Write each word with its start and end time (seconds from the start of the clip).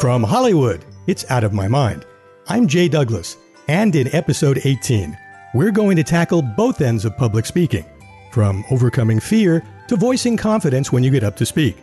From 0.00 0.22
Hollywood, 0.22 0.84
it's 1.06 1.30
Out 1.30 1.44
of 1.44 1.52
My 1.52 1.68
Mind. 1.68 2.06
I'm 2.48 2.66
Jay 2.66 2.88
Douglas, 2.88 3.36
and 3.68 3.94
in 3.94 4.14
episode 4.14 4.60
18, 4.64 5.16
we're 5.54 5.70
going 5.70 5.96
to 5.96 6.02
tackle 6.02 6.40
both 6.40 6.80
ends 6.80 7.04
of 7.04 7.16
public 7.18 7.44
speaking, 7.44 7.84
from 8.32 8.64
overcoming 8.70 9.20
fear 9.20 9.62
to 9.88 9.96
voicing 9.96 10.36
confidence 10.38 10.90
when 10.90 11.04
you 11.04 11.10
get 11.10 11.22
up 11.22 11.36
to 11.36 11.44
speak. 11.44 11.76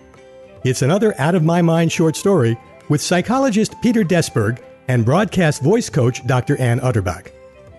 It's 0.64 0.82
another 0.82 1.14
Out 1.20 1.36
of 1.36 1.44
My 1.44 1.62
Mind 1.62 1.92
short 1.92 2.16
story 2.16 2.58
with 2.90 3.02
psychologist 3.02 3.80
Peter 3.82 4.04
Desberg 4.04 4.64
and 4.88 5.06
broadcast 5.06 5.62
voice 5.62 5.90
coach 5.90 6.26
Dr. 6.26 6.58
Ann 6.58 6.80
Utterback. 6.80 7.32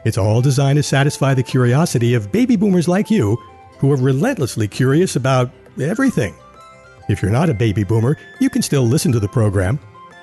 It's 0.05 0.19
all 0.19 0.41
designed 0.41 0.77
to 0.77 0.83
satisfy 0.85 1.35
the 1.35 1.43
curiosity 1.43 2.15
of 2.15 2.31
baby 2.31 2.57
boomers 2.57 2.87
like 2.87 3.11
you 3.11 3.37
who 3.79 3.91
are 3.91 3.97
relentlessly 3.97 4.69
curious 4.69 5.17
about 5.17 5.51
everything. 5.81 6.35
If 7.09 7.23
you're 7.23 7.31
not 7.31 7.51
a 7.51 7.55
baby 7.55 7.85
boomer, 7.85 8.17
you 8.41 8.51
can 8.51 8.63
still 8.63 8.85
listen 8.85 9.13
to 9.13 9.21
the 9.21 9.29
program 9.29 9.79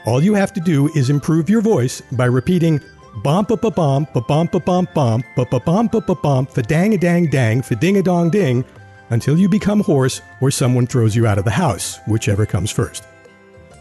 all 0.05 0.21
you 0.21 0.35
have 0.35 0.53
to 0.53 0.59
do 0.59 0.87
is 0.89 1.09
improve 1.09 1.49
your 1.49 1.61
voice 1.61 1.99
by 2.11 2.25
repeating 2.25 2.79
bom 3.23 3.43
ba 3.43 3.57
ba 3.57 3.71
bom 3.71 4.07
ba 4.13 4.21
bom 4.21 4.47
ba 4.51 4.59
bom 4.59 4.87
bom 4.93 5.23
ba 5.35 5.45
ba 5.49 5.59
bom 5.59 5.87
ba 5.87 5.99
ba 5.99 6.13
bom 6.13 6.45
fa 6.45 6.61
dang 6.61 6.93
a 6.93 6.97
dang 6.97 7.25
dang 7.25 7.63
fa 7.63 7.75
ding 7.75 7.97
a 7.97 8.03
dong 8.03 8.29
ding 8.29 8.63
until 9.09 9.35
you 9.35 9.49
become 9.49 9.79
hoarse 9.79 10.21
or 10.41 10.51
someone 10.51 10.85
throws 10.85 11.15
you 11.15 11.25
out 11.25 11.39
of 11.39 11.45
the 11.45 11.51
house, 11.51 11.99
whichever 12.07 12.45
comes 12.45 12.69
first. 12.69 13.03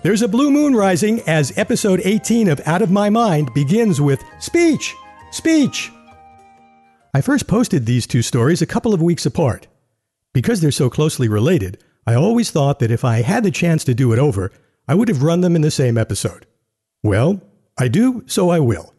There's 0.02 0.22
a 0.22 0.28
blue 0.28 0.50
moon 0.50 0.74
rising 0.74 1.20
as 1.26 1.56
episode 1.58 2.00
18 2.04 2.48
of 2.48 2.60
Out 2.66 2.80
of 2.80 2.90
My 2.90 3.10
Mind 3.10 3.52
begins 3.52 4.00
with 4.00 4.22
speech, 4.38 4.94
speech. 5.30 5.90
I 7.14 7.20
first 7.20 7.46
posted 7.46 7.84
these 7.84 8.06
two 8.06 8.22
stories 8.22 8.62
a 8.62 8.66
couple 8.66 8.92
of 8.92 9.02
weeks 9.02 9.24
apart. 9.24 9.66
Because 10.32 10.60
they're 10.60 10.70
so 10.70 10.90
closely 10.90 11.28
related, 11.28 11.78
I 12.06 12.14
always 12.14 12.50
thought 12.50 12.78
that 12.80 12.90
if 12.90 13.04
I 13.04 13.22
had 13.22 13.44
the 13.44 13.50
chance 13.50 13.84
to 13.84 13.94
do 13.94 14.12
it 14.12 14.18
over, 14.18 14.52
I 14.86 14.94
would 14.94 15.08
have 15.08 15.22
run 15.22 15.40
them 15.40 15.56
in 15.56 15.62
the 15.62 15.70
same 15.70 15.96
episode. 15.96 16.46
Well, 17.02 17.40
I 17.78 17.88
do, 17.88 18.24
so 18.26 18.50
I 18.50 18.58
will. 18.60 18.94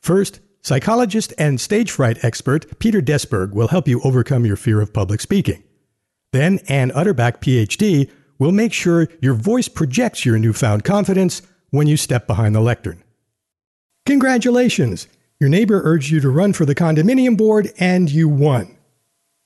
First, 0.00 0.40
psychologist 0.60 1.32
and 1.38 1.60
stage 1.60 1.90
fright 1.90 2.24
expert 2.24 2.78
Peter 2.78 3.00
Desberg 3.00 3.52
will 3.52 3.68
help 3.68 3.86
you 3.86 4.00
overcome 4.02 4.44
your 4.44 4.56
fear 4.56 4.80
of 4.80 4.92
public 4.92 5.20
speaking. 5.20 5.62
Then, 6.32 6.58
Ann 6.68 6.90
Utterback, 6.90 7.38
PhD, 7.40 8.10
will 8.38 8.52
make 8.52 8.72
sure 8.72 9.08
your 9.20 9.34
voice 9.34 9.68
projects 9.68 10.24
your 10.24 10.38
newfound 10.38 10.84
confidence 10.84 11.42
when 11.70 11.86
you 11.86 11.96
step 11.96 12.26
behind 12.26 12.54
the 12.54 12.60
lectern. 12.60 13.02
Congratulations! 14.06 15.06
Your 15.40 15.50
neighbor 15.50 15.80
urged 15.84 16.10
you 16.10 16.20
to 16.20 16.30
run 16.30 16.52
for 16.52 16.64
the 16.64 16.74
condominium 16.74 17.36
board 17.36 17.72
and 17.78 18.10
you 18.10 18.28
won. 18.28 18.76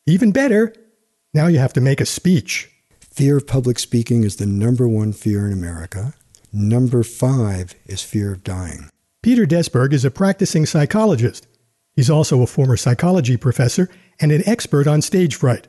Even 0.06 0.32
better, 0.32 0.74
now 1.34 1.48
you 1.48 1.58
have 1.58 1.74
to 1.74 1.80
make 1.80 2.00
a 2.00 2.06
speech. 2.06 2.71
Fear 3.12 3.36
of 3.36 3.46
public 3.46 3.78
speaking 3.78 4.24
is 4.24 4.36
the 4.36 4.46
number 4.46 4.88
one 4.88 5.12
fear 5.12 5.46
in 5.46 5.52
America. 5.52 6.14
Number 6.50 7.02
five 7.02 7.74
is 7.84 8.02
fear 8.02 8.32
of 8.32 8.42
dying. 8.42 8.88
Peter 9.22 9.44
Desberg 9.44 9.92
is 9.92 10.06
a 10.06 10.10
practicing 10.10 10.64
psychologist. 10.64 11.46
He's 11.94 12.08
also 12.08 12.40
a 12.40 12.46
former 12.46 12.78
psychology 12.78 13.36
professor 13.36 13.90
and 14.18 14.32
an 14.32 14.42
expert 14.46 14.86
on 14.86 15.02
stage 15.02 15.36
fright. 15.36 15.68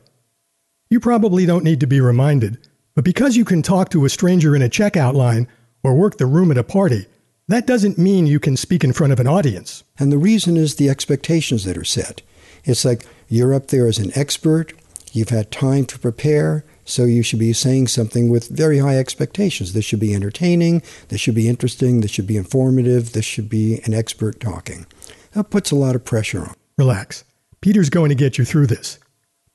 You 0.89 1.02
probably 1.02 1.45
don't 1.45 1.66
need 1.66 1.81
to 1.81 1.85
be 1.85 2.00
reminded, 2.00 2.66
but 2.95 3.03
because 3.03 3.35
you 3.35 3.44
can 3.44 3.61
talk 3.61 3.89
to 3.89 4.05
a 4.05 4.09
stranger 4.09 4.55
in 4.55 4.61
a 4.61 4.69
checkout 4.69 5.13
line 5.13 5.50
or 5.83 5.95
work 5.95 6.17
the 6.17 6.25
room 6.25 6.50
at 6.50 6.57
a 6.57 6.63
party, 6.63 7.07
that 7.50 7.67
doesn't 7.67 7.97
mean 7.97 8.25
you 8.25 8.39
can 8.39 8.55
speak 8.55 8.85
in 8.85 8.94
front 8.94 9.11
of 9.11 9.19
an 9.19 9.28
audience. 9.28 9.83
And 10.00 10.13
the 10.13 10.17
reason 10.17 10.55
is 10.55 10.75
the 10.75 10.89
expectations 10.89 11.66
that 11.66 11.78
are 11.78 11.83
set. 11.83 12.22
It's 12.63 12.85
like 12.85 13.05
you're 13.28 13.53
up 13.53 13.67
there 13.67 13.88
as 13.88 13.97
an 13.97 14.11
expert, 14.16 14.72
you've 15.11 15.28
had 15.28 15.52
time 15.52 15.85
to 15.88 16.00
prepare, 16.00 16.63
so 16.86 17.06
you 17.06 17.23
should 17.23 17.39
be 17.39 17.53
saying 17.53 17.88
something 17.88 18.30
with 18.30 18.50
very 18.50 18.80
high 18.80 18.98
expectations. 18.98 19.73
This 19.73 19.86
should 19.86 20.00
be 20.00 20.14
entertaining, 20.14 20.81
this 21.09 21.22
should 21.22 21.36
be 21.36 21.48
interesting, 21.48 22.02
this 22.02 22.12
should 22.12 22.28
be 22.28 22.38
informative, 22.38 23.14
this 23.14 23.25
should 23.25 23.50
be 23.50 23.80
an 23.86 23.94
expert 23.94 24.40
talking. 24.40 24.86
That 25.31 25.50
puts 25.50 25.72
a 25.72 25.75
lot 25.75 25.95
of 25.95 26.06
pressure 26.06 26.41
on. 26.41 26.56
Relax. 26.78 27.24
Peter's 27.62 27.90
going 27.90 28.09
to 28.09 28.16
get 28.16 28.38
you 28.38 28.46
through 28.46 28.68
this. 28.68 29.00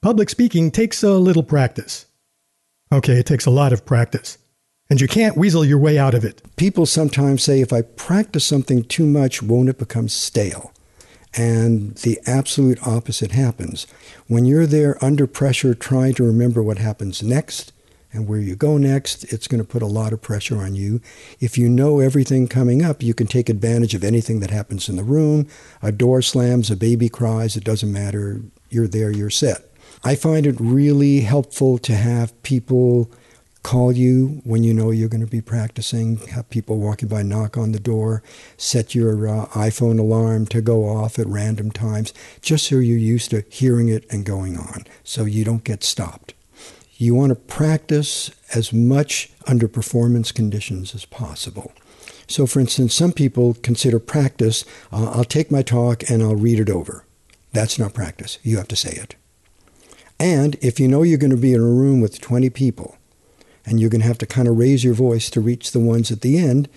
Public 0.01 0.31
speaking 0.31 0.71
takes 0.71 1.03
a 1.03 1.13
little 1.19 1.43
practice. 1.43 2.07
Okay, 2.91 3.19
it 3.19 3.27
takes 3.27 3.47
a 3.47 3.51
lot 3.51 3.73
of 3.73 3.85
practice. 3.85 4.39
And 4.91 5.01
you 5.01 5.09
can't 5.09 5.37
weasel 5.37 5.65
your 5.65 5.79
way 5.79 5.99
out 5.99 6.15
of 6.15 6.25
it. 6.25 6.41
People 6.57 6.87
sometimes 6.87 7.43
say 7.43 7.61
if 7.61 7.73
I 7.73 7.83
practice 7.83 8.47
something 8.47 8.85
too 8.85 9.07
much, 9.07 9.43
won't 9.43 9.69
it 9.69 9.79
become 9.79 10.09
stale? 10.09 10.73
And 11.39 11.95
the 11.99 12.19
absolute 12.27 12.85
opposite 12.85 13.31
happens. 13.31 13.87
When 14.27 14.45
you're 14.45 14.67
there 14.67 15.03
under 15.03 15.29
pressure 15.29 15.73
trying 15.73 16.15
to 16.15 16.25
remember 16.25 16.65
what 16.65 16.79
happens 16.79 17.23
next 17.23 17.73
and 18.13 18.27
where 18.27 18.41
you 18.41 18.57
go 18.57 18.77
next, 18.77 19.23
it's 19.33 19.47
going 19.47 19.63
to 19.63 19.69
put 19.69 19.81
a 19.81 19.87
lot 19.87 20.13
of 20.13 20.21
pressure 20.21 20.59
on 20.59 20.75
you. 20.75 21.01
If 21.39 21.57
you 21.57 21.69
know 21.69 22.01
everything 22.01 22.49
coming 22.49 22.85
up, 22.85 23.05
you 23.05 23.15
can 23.15 23.29
take 23.29 23.49
advantage 23.49 23.95
of 23.95 24.03
anything 24.03 24.41
that 24.41 24.51
happens 24.51 24.89
in 24.89 24.97
the 24.97 25.05
room. 25.05 25.47
A 25.81 25.93
door 25.93 26.23
slams, 26.23 26.73
a 26.73 26.77
baby 26.77 27.09
cries, 27.09 27.57
it 27.57 27.63
doesn't 27.63 27.93
matter. 27.93 28.43
You're 28.69 28.89
there, 28.89 29.13
you're 29.13 29.31
set. 29.31 29.65
I 30.03 30.17
find 30.17 30.45
it 30.45 30.57
really 30.59 31.21
helpful 31.21 31.79
to 31.79 31.95
have 31.95 32.43
people 32.43 33.13
call 33.69 33.93
you 33.93 34.41
when 34.45 34.65
you 34.65 34.73
know 34.73 34.91
you're 34.91 35.11
going 35.11 35.21
to 35.21 35.27
be 35.27 35.43
practicing, 35.43 36.17
have 36.29 36.49
people 36.49 36.79
walking 36.79 37.07
by 37.07 37.23
knock 37.23 37.59
on 37.59 37.73
the 37.73 37.79
door, 37.79 38.23
set 38.57 38.95
your 38.95 39.29
uh, 39.29 39.45
iPhone 39.49 39.99
alarm 39.99 40.47
to 40.47 40.63
go 40.63 40.89
off 40.89 41.19
at 41.19 41.27
random 41.27 41.71
times, 41.71 42.15
just 42.41 42.67
so 42.67 42.77
you're 42.77 42.97
used 42.97 43.29
to 43.29 43.45
hearing 43.51 43.91
it 43.91 44.07
and 44.11 44.25
going 44.25 44.57
on, 44.57 44.87
so 45.05 45.27
you 45.27 45.45
don't 45.45 45.65
get 45.65 45.85
stopped. 45.85 46.33
You 46.97 47.15
want 47.15 47.29
to 47.29 47.35
practice 47.35 48.31
as 48.55 48.73
much 48.73 49.33
under 49.47 49.69
performance 49.69 50.33
conditions 50.33 50.95
as 50.95 51.05
possible. 51.05 51.71
So, 52.27 52.47
for 52.47 52.61
instance, 52.61 52.95
some 52.95 53.13
people 53.13 53.53
consider 53.53 53.99
practice, 53.99 54.65
uh, 54.91 55.11
I'll 55.11 55.25
take 55.25 55.51
my 55.51 55.61
talk 55.61 56.09
and 56.09 56.23
I'll 56.23 56.37
read 56.37 56.59
it 56.59 56.71
over. 56.71 57.05
That's 57.53 57.79
not 57.79 57.93
practice. 57.93 58.39
You 58.43 58.57
have 58.57 58.69
to 58.69 58.77
say 58.77 58.93
it. 58.93 59.15
And 60.19 60.57
if 60.63 60.81
you 60.81 60.89
know 60.89 61.03
you're 61.03 61.19
going 61.19 61.33
to 61.33 61.37
be 61.37 61.53
in 61.53 61.61
a 61.61 61.65
room 61.65 62.01
with 62.01 62.23
20 62.23 62.49
people, 62.49 62.98
and 63.69 63.79
you're 63.79 63.91
going 63.91 64.01
to 64.01 64.07
have 64.07 64.19
to 64.19 64.27
kind 64.27 64.49
of 64.49 64.57
raise 64.57 64.83
your 64.83 64.95
voice 64.95 65.29
to 65.31 65.41
reach 65.41 65.73
the 65.73 65.81
ones 65.81 66.11
at 66.11 66.23
the 66.23 66.39
end. 66.39 66.69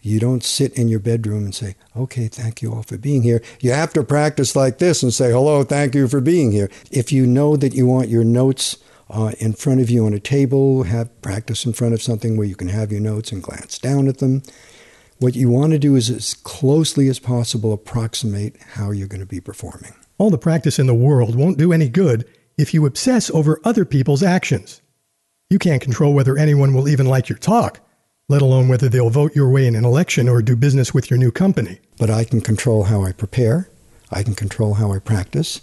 You 0.00 0.20
don't 0.20 0.44
sit 0.44 0.78
in 0.78 0.86
your 0.86 1.00
bedroom 1.00 1.44
and 1.44 1.54
say, 1.54 1.74
okay, 1.96 2.28
thank 2.28 2.62
you 2.62 2.72
all 2.72 2.84
for 2.84 2.96
being 2.96 3.22
here. 3.22 3.42
You 3.60 3.72
have 3.72 3.92
to 3.94 4.04
practice 4.04 4.54
like 4.54 4.78
this 4.78 5.02
and 5.02 5.12
say, 5.12 5.32
hello, 5.32 5.64
thank 5.64 5.96
you 5.96 6.06
for 6.06 6.20
being 6.20 6.52
here. 6.52 6.70
If 6.92 7.10
you 7.10 7.26
know 7.26 7.56
that 7.56 7.74
you 7.74 7.86
want 7.86 8.08
your 8.08 8.22
notes 8.22 8.76
uh, 9.10 9.32
in 9.40 9.54
front 9.54 9.80
of 9.80 9.90
you 9.90 10.06
on 10.06 10.14
a 10.14 10.20
table, 10.20 10.84
have 10.84 11.20
practice 11.22 11.66
in 11.66 11.72
front 11.72 11.94
of 11.94 12.02
something 12.02 12.36
where 12.36 12.46
you 12.46 12.54
can 12.54 12.68
have 12.68 12.92
your 12.92 13.00
notes 13.00 13.32
and 13.32 13.42
glance 13.42 13.80
down 13.80 14.06
at 14.06 14.18
them. 14.18 14.42
What 15.18 15.34
you 15.34 15.48
want 15.48 15.72
to 15.72 15.78
do 15.78 15.96
is 15.96 16.08
as 16.10 16.34
closely 16.34 17.08
as 17.08 17.18
possible 17.18 17.72
approximate 17.72 18.56
how 18.74 18.92
you're 18.92 19.08
going 19.08 19.20
to 19.20 19.26
be 19.26 19.40
performing. 19.40 19.94
All 20.18 20.30
the 20.30 20.38
practice 20.38 20.78
in 20.78 20.86
the 20.86 20.94
world 20.94 21.34
won't 21.34 21.58
do 21.58 21.72
any 21.72 21.88
good 21.88 22.28
if 22.56 22.72
you 22.72 22.86
obsess 22.86 23.30
over 23.30 23.60
other 23.64 23.84
people's 23.84 24.22
actions. 24.22 24.82
You 25.48 25.60
can't 25.60 25.82
control 25.82 26.12
whether 26.12 26.36
anyone 26.36 26.74
will 26.74 26.88
even 26.88 27.06
like 27.06 27.28
your 27.28 27.38
talk, 27.38 27.78
let 28.28 28.42
alone 28.42 28.66
whether 28.66 28.88
they'll 28.88 29.10
vote 29.10 29.36
your 29.36 29.48
way 29.48 29.68
in 29.68 29.76
an 29.76 29.84
election 29.84 30.28
or 30.28 30.42
do 30.42 30.56
business 30.56 30.92
with 30.92 31.08
your 31.08 31.18
new 31.18 31.30
company. 31.30 31.78
But 31.98 32.10
I 32.10 32.24
can 32.24 32.40
control 32.40 32.84
how 32.84 33.04
I 33.04 33.12
prepare. 33.12 33.70
I 34.10 34.24
can 34.24 34.34
control 34.34 34.74
how 34.74 34.92
I 34.92 34.98
practice. 34.98 35.60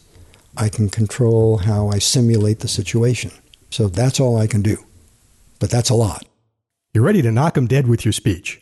I 0.55 0.69
can 0.69 0.87
control 0.87 1.57
how 1.57 1.89
I 1.89 1.99
simulate 1.99 2.59
the 2.59 2.69
situation. 2.69 3.31
So 3.71 3.89
that's 3.89 4.21
all 4.21 4.37
I 4.37 4.47
can 4.47 4.61
do. 4.61 4.77
But 5.59 5.69
that's 5.69 5.89
a 5.89 5.95
lot. 5.95 6.25
You're 6.93 7.03
ready 7.03 7.21
to 7.21 7.31
knock 7.31 7.57
'em 7.57 7.67
dead 7.67 7.87
with 7.87 8.05
your 8.05 8.13
speech. 8.13 8.61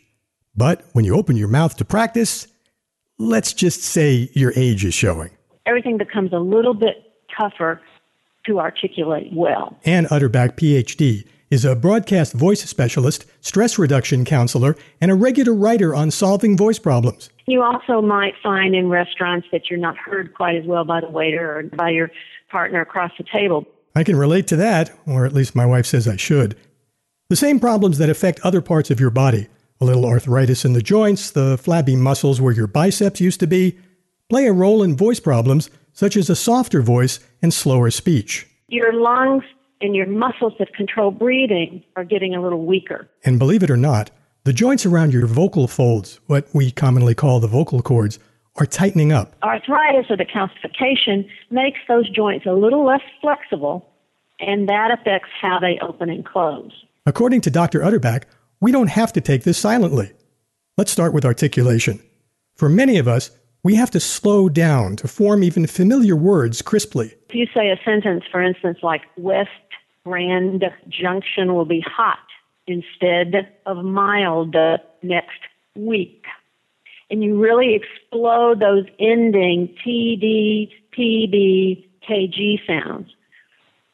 But 0.56 0.84
when 0.92 1.04
you 1.04 1.14
open 1.14 1.36
your 1.36 1.48
mouth 1.48 1.76
to 1.76 1.84
practice, 1.84 2.48
let's 3.18 3.52
just 3.52 3.82
say 3.82 4.28
your 4.32 4.52
age 4.56 4.84
is 4.84 4.94
showing. 4.94 5.30
Everything 5.66 5.98
becomes 5.98 6.32
a 6.32 6.38
little 6.38 6.74
bit 6.74 6.96
tougher 7.38 7.80
to 8.46 8.58
articulate 8.58 9.32
well. 9.32 9.78
Ann 9.84 10.06
Utterback, 10.06 10.56
PhD, 10.56 11.26
is 11.50 11.64
a 11.64 11.76
broadcast 11.76 12.32
voice 12.32 12.62
specialist, 12.62 13.26
stress 13.40 13.78
reduction 13.78 14.24
counselor, 14.24 14.74
and 15.00 15.10
a 15.10 15.14
regular 15.14 15.52
writer 15.52 15.94
on 15.94 16.10
solving 16.10 16.56
voice 16.56 16.78
problems. 16.78 17.30
You 17.46 17.62
also 17.62 18.00
might 18.00 18.34
find 18.42 18.74
in 18.74 18.88
restaurants 18.88 19.46
that 19.52 19.68
you're 19.68 19.78
not 19.78 19.96
heard 19.98 20.34
quite 20.34 20.56
as 20.56 20.64
well 20.64 20.84
by 20.84 21.00
the 21.00 21.10
waiter 21.10 21.58
or 21.58 21.62
by 21.64 21.90
your 21.90 22.10
partner 22.50 22.80
across 22.80 23.12
the 23.18 23.24
table. 23.30 23.66
I 23.94 24.04
can 24.04 24.16
relate 24.16 24.46
to 24.48 24.56
that, 24.56 24.90
or 25.06 25.26
at 25.26 25.34
least 25.34 25.54
my 25.54 25.66
wife 25.66 25.84
says 25.84 26.08
I 26.08 26.16
should. 26.16 26.56
The 27.28 27.36
same 27.36 27.60
problems 27.60 27.98
that 27.98 28.08
affect 28.08 28.40
other 28.40 28.62
parts 28.62 28.90
of 28.90 29.00
your 29.00 29.10
body 29.10 29.48
a 29.82 29.84
little 29.84 30.06
arthritis 30.06 30.64
in 30.64 30.74
the 30.74 30.80
joints, 30.80 31.32
the 31.32 31.58
flabby 31.58 31.96
muscles 31.96 32.40
where 32.40 32.52
your 32.52 32.68
biceps 32.68 33.20
used 33.20 33.40
to 33.40 33.48
be 33.48 33.76
play 34.30 34.46
a 34.46 34.52
role 34.52 34.80
in 34.80 34.96
voice 34.96 35.18
problems 35.18 35.70
such 35.92 36.16
as 36.16 36.30
a 36.30 36.36
softer 36.36 36.80
voice 36.80 37.18
and 37.42 37.52
slower 37.52 37.90
speech. 37.90 38.46
Your 38.68 38.92
lungs 38.92 39.44
and 39.80 39.94
your 39.94 40.06
muscles 40.06 40.54
that 40.58 40.74
control 40.74 41.10
breathing 41.10 41.82
are 41.96 42.04
getting 42.04 42.34
a 42.34 42.40
little 42.40 42.64
weaker. 42.64 43.08
And 43.24 43.38
believe 43.38 43.62
it 43.62 43.70
or 43.70 43.76
not, 43.76 44.10
the 44.44 44.52
joints 44.52 44.86
around 44.86 45.12
your 45.12 45.26
vocal 45.26 45.68
folds, 45.68 46.20
what 46.26 46.48
we 46.54 46.70
commonly 46.70 47.14
call 47.14 47.40
the 47.40 47.48
vocal 47.48 47.82
cords, 47.82 48.18
are 48.56 48.66
tightening 48.66 49.12
up. 49.12 49.34
Arthritis 49.42 50.10
or 50.10 50.16
the 50.16 50.24
calcification 50.24 51.28
makes 51.50 51.78
those 51.88 52.08
joints 52.10 52.46
a 52.46 52.52
little 52.52 52.84
less 52.84 53.00
flexible, 53.20 53.88
and 54.40 54.68
that 54.68 54.90
affects 54.90 55.30
how 55.40 55.58
they 55.58 55.78
open 55.80 56.10
and 56.10 56.24
close. 56.24 56.70
According 57.06 57.40
to 57.42 57.50
Dr. 57.50 57.80
Utterback, 57.80 58.24
we 58.60 58.72
don't 58.72 58.90
have 58.90 59.12
to 59.14 59.20
take 59.20 59.44
this 59.44 59.58
silently. 59.58 60.12
Let's 60.76 60.92
start 60.92 61.12
with 61.12 61.24
articulation. 61.24 62.00
For 62.54 62.68
many 62.68 62.98
of 62.98 63.08
us, 63.08 63.30
we 63.64 63.74
have 63.76 63.90
to 63.92 64.00
slow 64.00 64.48
down 64.48 64.96
to 64.96 65.08
form 65.08 65.44
even 65.44 65.66
familiar 65.66 66.16
words 66.16 66.62
crisply. 66.62 67.14
If 67.28 67.34
you 67.34 67.46
say 67.54 67.70
a 67.70 67.76
sentence, 67.84 68.24
for 68.30 68.42
instance, 68.42 68.78
like 68.82 69.02
West 69.16 69.50
Grand 70.04 70.64
Junction 70.88 71.54
will 71.54 71.64
be 71.64 71.80
hot 71.86 72.18
instead 72.66 73.52
of 73.66 73.84
mild 73.84 74.56
uh, 74.56 74.78
next 75.02 75.40
week. 75.76 76.24
And 77.10 77.22
you 77.22 77.40
really 77.40 77.74
explode 77.74 78.60
those 78.60 78.86
ending 78.98 79.74
TD, 79.86 80.70
PB, 80.96 81.86
KG 82.08 82.66
sounds. 82.66 83.10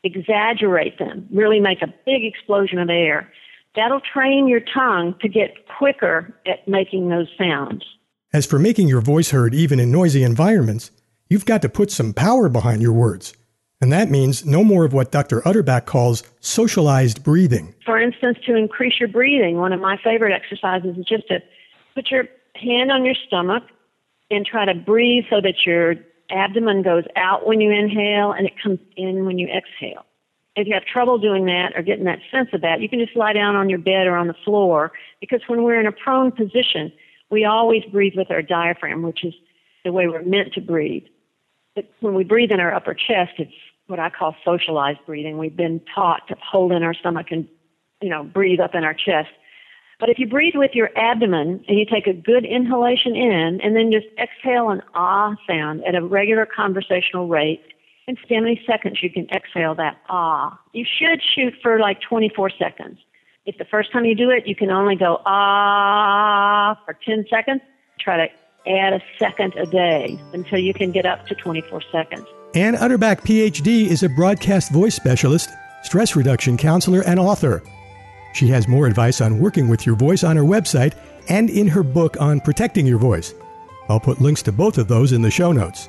Exaggerate 0.05 0.99
them, 0.99 1.27
really 1.33 1.61
make 1.61 1.83
a 1.83 1.93
big 2.07 2.25
explosion 2.25 2.79
of 2.79 2.89
air. 2.89 3.31
That'll 3.75 4.01
train 4.01 4.49
your 4.49 4.61
tongue 4.61 5.15
to 5.21 5.29
get 5.29 5.67
quicker 5.77 6.35
at 6.47 6.67
making 6.67 7.09
those 7.09 7.29
sounds. 7.37 7.85
As 8.31 8.45
for 8.45 8.59
making 8.59 8.89
your 8.89 9.01
voice 9.01 9.31
heard 9.31 9.55
even 9.55 9.81
in 9.81 9.91
noisy 9.91 10.23
environments, 10.23 10.91
you've 11.31 11.47
got 11.47 11.63
to 11.63 11.69
put 11.71 11.91
some 11.91 12.13
power 12.13 12.51
behind 12.51 12.83
your 12.83 12.93
words. 12.93 13.33
And 13.81 13.91
that 13.91 14.11
means 14.11 14.45
no 14.45 14.63
more 14.63 14.85
of 14.85 14.93
what 14.93 15.11
Dr. 15.11 15.41
Utterback 15.43 15.87
calls 15.87 16.23
socialized 16.41 17.25
breathing. 17.25 17.75
For 17.87 17.99
instance, 17.99 18.37
to 18.45 18.55
increase 18.55 19.01
your 19.01 19.09
breathing, 19.09 19.57
one 19.57 19.73
of 19.73 19.81
my 19.81 19.97
favorite 20.05 20.35
exercises 20.35 20.99
is 20.99 21.07
just 21.07 21.27
to 21.29 21.39
put 21.95 22.11
your 22.11 22.25
hand 22.55 22.93
on 22.93 23.07
your 23.07 23.15
stomach 23.27 23.63
and 24.31 24.45
try 24.45 24.67
to 24.67 24.75
breathe 24.75 25.25
so 25.31 25.41
that 25.41 25.65
your 25.65 25.95
abdomen 26.31 26.83
goes 26.83 27.05
out 27.17 27.47
when 27.47 27.63
you 27.63 27.71
inhale 27.71 28.33
and 28.33 28.47
it 28.47 28.53
comes 28.63 28.79
in 28.99 29.25
when 29.25 29.39
you 29.39 29.47
exhale. 29.49 30.05
If 30.55 30.67
you 30.67 30.75
have 30.75 30.85
trouble 30.85 31.17
doing 31.17 31.47
that 31.47 31.73
or 31.75 31.81
getting 31.81 32.05
that 32.05 32.19
sense 32.31 32.51
of 32.53 32.61
that, 32.61 32.83
you 32.83 32.91
can 32.91 32.99
just 32.99 33.17
lie 33.17 33.33
down 33.33 33.57
on 33.57 33.71
your 33.71 33.79
bed 33.79 34.07
or 34.07 34.17
on 34.17 34.27
the 34.27 34.37
floor 34.45 34.93
because 35.19 35.41
when 35.47 35.63
we're 35.63 35.81
in 35.81 35.87
a 35.87 35.93
prone 35.93 36.31
position, 36.31 36.93
we 37.31 37.45
always 37.45 37.85
breathe 37.85 38.15
with 38.17 38.31
our 38.31 38.43
diaphragm, 38.43 39.03
which 39.03 39.25
is 39.25 39.35
the 39.85 39.93
way 39.93 40.07
we're 40.09 40.23
meant 40.23 40.55
to 40.55 40.61
breathe. 40.61 41.05
But 41.75 41.91
when 42.01 42.15
we 42.15 42.25
breathe 42.25 42.51
in 42.51 42.61
our 42.61 42.75
upper 42.75 42.95
chest, 42.95 43.33
it's 43.39 43.53
what 43.87 43.99
I 43.99 44.11
call 44.11 44.35
socialized 44.45 45.01
breathing. 45.07 45.39
We've 45.39 45.57
been 45.57 45.81
taught 45.95 46.29
to 46.29 46.37
hold 46.43 46.73
in 46.73 46.83
our 46.83 46.95
stomach 46.95 47.29
and, 47.31 47.49
you 48.01 48.11
know, 48.11 48.25
breathe 48.25 48.61
up 48.61 48.75
in 48.75 48.85
our 48.85 48.95
chest. 48.95 49.31
But 50.01 50.11
if 50.11 50.19
you 50.19 50.29
breathe 50.29 50.55
with 50.55 50.73
your 50.75 50.91
abdomen 50.97 51.65
and 51.67 51.79
you 51.79 51.85
take 51.85 52.07
a 52.07 52.13
good 52.13 52.45
inhalation 52.45 53.17
in 53.17 53.61
and 53.63 53.75
then 53.75 53.91
just 53.91 54.07
exhale 54.19 54.71
an 54.71 54.83
ah 54.95 55.35
sound 55.47 55.85
at 55.85 55.95
a 55.95 56.05
regular 56.05 56.47
conversational 56.47 57.29
rate, 57.29 57.63
and 58.09 58.19
see 58.27 58.35
how 58.35 58.41
many 58.41 58.61
seconds 58.67 59.03
you 59.03 59.11
can 59.11 59.29
exhale 59.29 59.75
that 59.75 59.99
ah. 60.09 60.59
You 60.73 60.85
should 60.85 61.23
shoot 61.23 61.55
for 61.63 61.79
like 61.79 62.01
24 62.01 62.51
seconds. 62.59 62.99
If 63.49 63.57
the 63.57 63.65
first 63.65 63.91
time 63.93 64.05
you 64.05 64.15
do 64.15 64.29
it, 64.29 64.47
you 64.47 64.55
can 64.55 64.71
only 64.71 64.95
go 64.95 65.23
ah 65.25 66.79
for 66.85 66.93
10 67.03 67.25
seconds, 67.31 67.63
try 67.99 68.27
to 68.27 68.71
add 68.71 68.93
a 68.93 69.01
second 69.19 69.55
a 69.57 69.65
day 69.65 70.21
until 70.35 70.59
you 70.59 70.75
can 70.75 70.93
get 70.93 71.07
up 71.07 71.27
to 71.29 71.35
24 71.35 71.81
seconds. 71.91 72.27
Ann 72.55 72.75
Utterback, 72.75 73.23
PhD, 73.23 73.87
is 73.87 74.03
a 74.03 74.11
broadcast 74.11 74.71
voice 74.71 74.95
specialist, 74.95 75.49
stress 75.83 76.15
reduction 76.15 76.59
counselor, 76.59 77.01
and 77.07 77.19
author. 77.19 77.63
She 78.35 78.49
has 78.49 78.69
more 78.69 78.87
advice 78.87 79.23
on 79.23 79.39
working 79.41 79.71
with 79.71 79.87
your 79.87 79.97
voice 79.97 80.25
on 80.25 80.37
her 80.37 80.43
website 80.43 80.95
and 81.31 81.49
in 81.49 81.69
her 81.69 81.83
book 81.83 82.21
on 82.21 82.41
protecting 82.41 82.87
your 82.87 82.99
voice. 82.99 83.33
I'll 83.89 83.99
put 83.99 84.21
links 84.21 84.43
to 84.43 84.53
both 84.53 84.77
of 84.77 84.89
those 84.89 85.13
in 85.13 85.23
the 85.23 85.31
show 85.31 85.53
notes. 85.53 85.89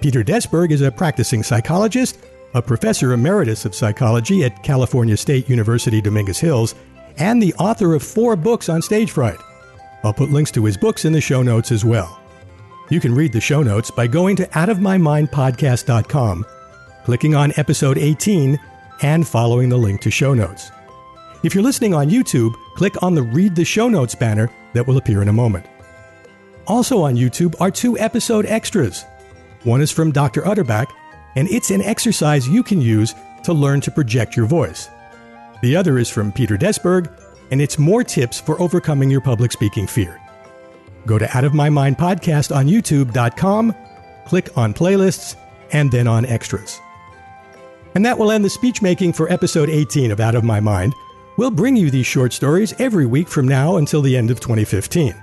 Peter 0.00 0.24
Desberg 0.24 0.72
is 0.72 0.80
a 0.80 0.90
practicing 0.90 1.44
psychologist, 1.44 2.18
a 2.54 2.62
professor 2.62 3.12
emeritus 3.12 3.64
of 3.64 3.74
psychology 3.74 4.42
at 4.42 4.62
California 4.64 5.16
State 5.16 5.48
University 5.48 6.00
Dominguez 6.00 6.40
Hills, 6.40 6.74
and 7.18 7.42
the 7.42 7.54
author 7.54 7.94
of 7.94 8.02
four 8.02 8.36
books 8.36 8.68
on 8.68 8.82
stage 8.82 9.10
fright. 9.10 9.38
I'll 10.04 10.12
put 10.12 10.30
links 10.30 10.50
to 10.52 10.64
his 10.64 10.76
books 10.76 11.04
in 11.04 11.12
the 11.12 11.20
show 11.20 11.42
notes 11.42 11.72
as 11.72 11.84
well. 11.84 12.20
You 12.90 13.00
can 13.00 13.14
read 13.14 13.32
the 13.32 13.40
show 13.40 13.62
notes 13.62 13.90
by 13.90 14.06
going 14.06 14.36
to 14.36 14.46
outofmymindpodcast.com, 14.46 16.46
clicking 17.04 17.34
on 17.34 17.52
episode 17.56 17.98
18, 17.98 18.58
and 19.02 19.26
following 19.26 19.68
the 19.68 19.76
link 19.76 20.00
to 20.02 20.10
show 20.10 20.34
notes. 20.34 20.70
If 21.42 21.54
you're 21.54 21.62
listening 21.62 21.94
on 21.94 22.10
YouTube, 22.10 22.54
click 22.74 23.00
on 23.02 23.14
the 23.14 23.22
Read 23.22 23.54
the 23.54 23.64
Show 23.64 23.88
Notes 23.88 24.14
banner 24.14 24.50
that 24.72 24.86
will 24.86 24.96
appear 24.96 25.22
in 25.22 25.28
a 25.28 25.32
moment. 25.32 25.66
Also 26.66 27.02
on 27.02 27.14
YouTube 27.14 27.54
are 27.60 27.70
two 27.70 27.98
episode 27.98 28.46
extras. 28.46 29.04
One 29.64 29.80
is 29.80 29.90
from 29.90 30.12
Dr. 30.12 30.42
Utterback, 30.42 30.86
and 31.36 31.48
it's 31.48 31.70
an 31.70 31.82
exercise 31.82 32.48
you 32.48 32.62
can 32.62 32.80
use 32.80 33.14
to 33.44 33.52
learn 33.52 33.80
to 33.82 33.90
project 33.90 34.36
your 34.36 34.46
voice. 34.46 34.88
The 35.60 35.74
other 35.74 35.98
is 35.98 36.08
from 36.08 36.30
Peter 36.30 36.56
Desberg, 36.56 37.12
and 37.50 37.60
it's 37.60 37.78
more 37.78 38.04
tips 38.04 38.40
for 38.40 38.60
overcoming 38.60 39.10
your 39.10 39.20
public 39.20 39.50
speaking 39.50 39.86
fear. 39.86 40.20
Go 41.06 41.18
to 41.18 41.36
Out 41.36 41.44
of 41.44 41.54
My 41.54 41.68
Mind 41.68 41.96
Podcast 41.96 42.54
on 42.54 42.66
YouTube.com, 42.66 43.74
click 44.26 44.56
on 44.56 44.72
playlists, 44.72 45.36
and 45.72 45.90
then 45.90 46.06
on 46.06 46.24
extras. 46.26 46.80
And 47.94 48.04
that 48.04 48.18
will 48.18 48.30
end 48.30 48.44
the 48.44 48.50
speech 48.50 48.82
making 48.82 49.14
for 49.14 49.32
episode 49.32 49.68
18 49.68 50.12
of 50.12 50.20
Out 50.20 50.34
of 50.34 50.44
My 50.44 50.60
Mind. 50.60 50.94
We'll 51.36 51.50
bring 51.50 51.76
you 51.76 51.90
these 51.90 52.06
short 52.06 52.32
stories 52.32 52.74
every 52.78 53.06
week 53.06 53.28
from 53.28 53.48
now 53.48 53.76
until 53.76 54.02
the 54.02 54.16
end 54.16 54.30
of 54.30 54.40
2015. 54.40 55.14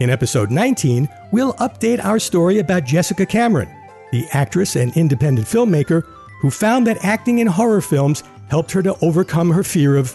In 0.00 0.10
episode 0.10 0.50
19, 0.50 1.08
we'll 1.30 1.52
update 1.54 2.04
our 2.04 2.18
story 2.18 2.58
about 2.58 2.84
Jessica 2.84 3.26
Cameron, 3.26 3.68
the 4.10 4.26
actress 4.32 4.74
and 4.74 4.96
independent 4.96 5.46
filmmaker 5.46 6.02
who 6.40 6.50
found 6.50 6.86
that 6.86 7.04
acting 7.04 7.38
in 7.38 7.46
horror 7.46 7.80
films 7.80 8.24
helped 8.52 8.70
her 8.70 8.82
to 8.82 8.94
overcome 9.00 9.50
her 9.50 9.62
fear 9.62 9.96
of, 9.96 10.14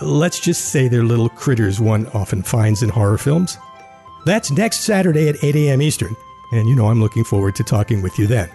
let's 0.00 0.40
just 0.40 0.70
say, 0.70 0.88
they're 0.88 1.04
little 1.04 1.28
critters 1.28 1.78
one 1.78 2.06
often 2.14 2.42
finds 2.42 2.82
in 2.82 2.88
horror 2.88 3.18
films. 3.18 3.58
That's 4.24 4.50
next 4.50 4.80
Saturday 4.80 5.28
at 5.28 5.44
8 5.44 5.56
a.m. 5.56 5.82
Eastern, 5.82 6.16
and 6.52 6.66
you 6.66 6.74
know 6.74 6.88
I'm 6.88 7.02
looking 7.02 7.22
forward 7.22 7.54
to 7.56 7.62
talking 7.62 8.00
with 8.00 8.18
you 8.18 8.26
then. 8.26 8.48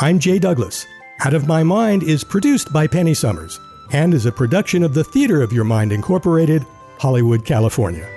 I'm 0.00 0.18
Jay 0.18 0.40
Douglas. 0.40 0.84
Out 1.20 1.32
of 1.32 1.46
My 1.46 1.62
Mind 1.62 2.02
is 2.02 2.24
produced 2.24 2.72
by 2.72 2.88
Penny 2.88 3.14
Summers 3.14 3.60
and 3.92 4.12
is 4.12 4.26
a 4.26 4.32
production 4.32 4.82
of 4.82 4.94
the 4.94 5.04
Theater 5.04 5.40
of 5.40 5.52
Your 5.52 5.62
Mind 5.62 5.92
Incorporated, 5.92 6.66
Hollywood, 6.98 7.44
California. 7.44 8.08